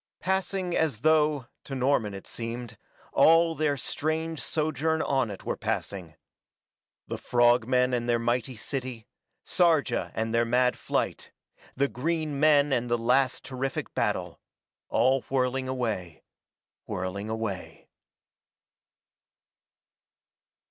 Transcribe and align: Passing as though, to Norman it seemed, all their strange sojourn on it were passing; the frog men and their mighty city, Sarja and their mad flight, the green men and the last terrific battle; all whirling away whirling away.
Passing 0.19 0.75
as 0.75 1.01
though, 1.01 1.45
to 1.63 1.75
Norman 1.75 2.15
it 2.15 2.25
seemed, 2.25 2.75
all 3.13 3.53
their 3.53 3.77
strange 3.77 4.41
sojourn 4.41 4.99
on 4.99 5.29
it 5.29 5.43
were 5.43 5.55
passing; 5.55 6.15
the 7.05 7.19
frog 7.19 7.67
men 7.67 7.93
and 7.93 8.09
their 8.09 8.17
mighty 8.17 8.55
city, 8.55 9.05
Sarja 9.45 10.11
and 10.15 10.33
their 10.33 10.43
mad 10.43 10.75
flight, 10.75 11.29
the 11.77 11.87
green 11.87 12.39
men 12.39 12.73
and 12.73 12.89
the 12.89 12.97
last 12.97 13.45
terrific 13.45 13.93
battle; 13.93 14.39
all 14.89 15.21
whirling 15.29 15.67
away 15.67 16.23
whirling 16.87 17.29
away. 17.29 17.87